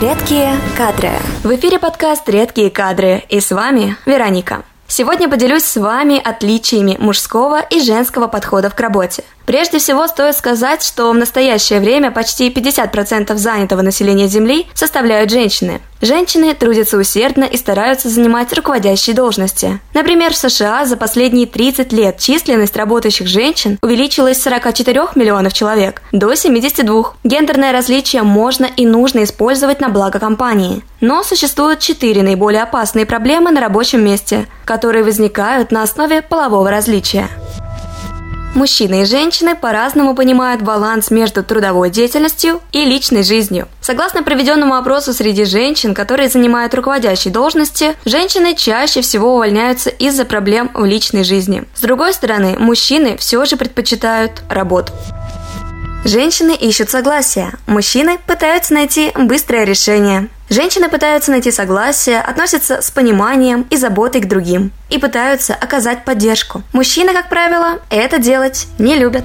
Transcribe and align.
Редкие 0.00 0.56
кадры. 0.78 1.10
В 1.44 1.54
эфире 1.56 1.78
подкаст 1.78 2.26
«Редкие 2.26 2.70
кадры» 2.70 3.22
и 3.28 3.38
с 3.38 3.50
вами 3.50 3.98
Вероника. 4.06 4.62
Сегодня 4.88 5.28
поделюсь 5.28 5.64
с 5.64 5.76
вами 5.76 6.18
отличиями 6.18 6.96
мужского 6.98 7.60
и 7.60 7.80
женского 7.80 8.26
подходов 8.26 8.74
к 8.74 8.80
работе– 8.80 9.24
Прежде 9.50 9.80
всего, 9.80 10.06
стоит 10.06 10.36
сказать, 10.36 10.80
что 10.80 11.10
в 11.10 11.16
настоящее 11.16 11.80
время 11.80 12.12
почти 12.12 12.50
50% 12.50 13.34
занятого 13.34 13.82
населения 13.82 14.28
Земли 14.28 14.68
составляют 14.74 15.32
женщины. 15.32 15.80
Женщины 16.00 16.54
трудятся 16.54 16.96
усердно 16.96 17.44
и 17.44 17.56
стараются 17.56 18.08
занимать 18.08 18.52
руководящие 18.54 19.14
должности. 19.14 19.80
Например, 19.92 20.32
в 20.32 20.36
США 20.36 20.86
за 20.86 20.96
последние 20.96 21.46
30 21.46 21.92
лет 21.92 22.18
численность 22.18 22.76
работающих 22.76 23.26
женщин 23.26 23.78
увеличилась 23.82 24.38
с 24.38 24.42
44 24.42 25.08
миллионов 25.14 25.52
человек 25.52 26.00
до 26.12 26.34
72. 26.34 27.14
Гендерное 27.22 27.72
различие 27.72 28.22
можно 28.22 28.66
и 28.76 28.86
нужно 28.86 29.24
использовать 29.24 29.80
на 29.80 29.90
благо 29.90 30.18
компании. 30.18 30.82
Но 31.00 31.22
существуют 31.22 31.80
четыре 31.80 32.22
наиболее 32.22 32.62
опасные 32.62 33.04
проблемы 33.04 33.50
на 33.50 33.60
рабочем 33.60 34.02
месте, 34.02 34.46
которые 34.64 35.04
возникают 35.04 35.70
на 35.70 35.82
основе 35.82 36.22
полового 36.22 36.70
различия. 36.70 37.28
Мужчины 38.54 39.02
и 39.02 39.04
женщины 39.04 39.54
по-разному 39.54 40.14
понимают 40.14 40.62
баланс 40.62 41.12
между 41.12 41.44
трудовой 41.44 41.88
деятельностью 41.88 42.60
и 42.72 42.84
личной 42.84 43.22
жизнью. 43.22 43.68
Согласно 43.80 44.24
проведенному 44.24 44.74
опросу 44.74 45.12
среди 45.12 45.44
женщин, 45.44 45.94
которые 45.94 46.28
занимают 46.28 46.74
руководящие 46.74 47.32
должности, 47.32 47.94
женщины 48.04 48.56
чаще 48.56 49.02
всего 49.02 49.34
увольняются 49.36 49.90
из-за 49.90 50.24
проблем 50.24 50.68
в 50.74 50.84
личной 50.84 51.22
жизни. 51.22 51.62
С 51.76 51.80
другой 51.80 52.12
стороны, 52.12 52.56
мужчины 52.58 53.16
все 53.16 53.44
же 53.44 53.56
предпочитают 53.56 54.42
работу. 54.48 54.92
Женщины 56.04 56.52
ищут 56.52 56.88
согласия, 56.88 57.52
мужчины 57.66 58.18
пытаются 58.26 58.72
найти 58.72 59.12
быстрое 59.14 59.64
решение. 59.64 60.28
Женщины 60.48 60.88
пытаются 60.88 61.30
найти 61.30 61.52
согласие, 61.52 62.20
относятся 62.20 62.80
с 62.80 62.90
пониманием 62.90 63.66
и 63.68 63.76
заботой 63.76 64.22
к 64.22 64.26
другим 64.26 64.72
и 64.88 64.98
пытаются 64.98 65.54
оказать 65.54 66.06
поддержку. 66.06 66.62
Мужчины, 66.72 67.12
как 67.12 67.28
правило, 67.28 67.80
это 67.90 68.18
делать 68.18 68.66
не 68.78 68.96
любят. 68.96 69.24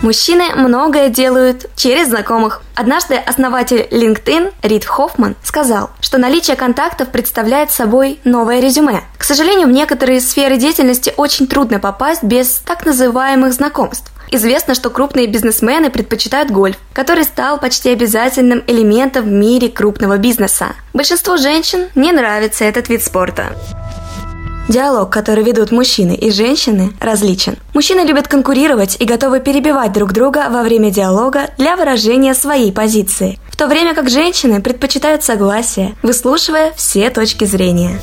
Мужчины 0.00 0.54
многое 0.54 1.10
делают 1.10 1.66
через 1.76 2.08
знакомых. 2.08 2.62
Однажды 2.74 3.16
основатель 3.16 3.86
LinkedIn 3.90 4.54
Рид 4.62 4.86
Хоффман 4.86 5.36
сказал, 5.44 5.90
что 6.00 6.16
наличие 6.16 6.56
контактов 6.56 7.08
представляет 7.08 7.70
собой 7.70 8.18
новое 8.24 8.60
резюме. 8.60 9.02
К 9.18 9.24
сожалению, 9.24 9.68
в 9.68 9.72
некоторые 9.72 10.22
сферы 10.22 10.56
деятельности 10.56 11.12
очень 11.18 11.46
трудно 11.46 11.78
попасть 11.80 12.22
без 12.22 12.62
так 12.64 12.86
называемых 12.86 13.52
знакомств. 13.52 14.10
Известно, 14.32 14.74
что 14.74 14.90
крупные 14.90 15.26
бизнесмены 15.26 15.90
предпочитают 15.90 16.50
гольф, 16.50 16.76
который 16.92 17.24
стал 17.24 17.58
почти 17.58 17.90
обязательным 17.90 18.62
элементом 18.66 19.24
в 19.24 19.28
мире 19.28 19.68
крупного 19.68 20.18
бизнеса. 20.18 20.68
Большинству 20.94 21.36
женщин 21.36 21.88
не 21.96 22.12
нравится 22.12 22.64
этот 22.64 22.88
вид 22.88 23.02
спорта. 23.02 23.56
Диалог, 24.68 25.10
который 25.10 25.42
ведут 25.42 25.72
мужчины 25.72 26.14
и 26.14 26.30
женщины, 26.30 26.92
различен. 27.00 27.56
Мужчины 27.74 28.02
любят 28.02 28.28
конкурировать 28.28 28.96
и 29.00 29.04
готовы 29.04 29.40
перебивать 29.40 29.92
друг 29.92 30.12
друга 30.12 30.46
во 30.48 30.62
время 30.62 30.92
диалога 30.92 31.50
для 31.58 31.76
выражения 31.76 32.34
своей 32.34 32.70
позиции, 32.70 33.40
в 33.50 33.56
то 33.56 33.66
время 33.66 33.94
как 33.94 34.08
женщины 34.08 34.62
предпочитают 34.62 35.24
согласие, 35.24 35.96
выслушивая 36.04 36.72
все 36.76 37.10
точки 37.10 37.46
зрения. 37.46 38.00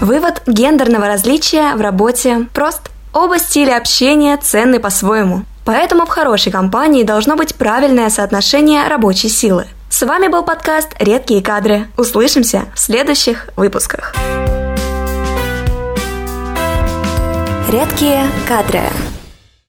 Вывод 0.00 0.42
гендерного 0.46 1.08
различия 1.08 1.74
в 1.74 1.80
работе 1.80 2.46
прост– 2.52 2.82
Оба 3.16 3.38
стиля 3.38 3.78
общения 3.78 4.36
ценны 4.36 4.78
по-своему. 4.78 5.44
Поэтому 5.64 6.04
в 6.04 6.10
хорошей 6.10 6.52
компании 6.52 7.02
должно 7.02 7.34
быть 7.34 7.54
правильное 7.54 8.10
соотношение 8.10 8.86
рабочей 8.88 9.30
силы. 9.30 9.68
С 9.88 10.04
вами 10.04 10.28
был 10.28 10.42
подкаст 10.42 10.90
«Редкие 10.98 11.42
кадры». 11.42 11.86
Услышимся 11.96 12.66
в 12.74 12.78
следующих 12.78 13.48
выпусках. 13.56 14.14
Редкие 17.70 18.26
кадры. 18.46 18.82